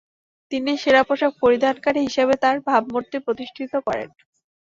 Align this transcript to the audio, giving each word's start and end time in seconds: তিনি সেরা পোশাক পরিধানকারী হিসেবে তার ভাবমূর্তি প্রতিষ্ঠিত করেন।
তিনি 0.51 0.71
সেরা 0.77 1.01
পোশাক 1.03 1.31
পরিধানকারী 1.43 1.99
হিসেবে 2.07 2.33
তার 2.43 2.55
ভাবমূর্তি 2.67 3.17
প্রতিষ্ঠিত 3.25 3.73
করেন। 3.87 4.09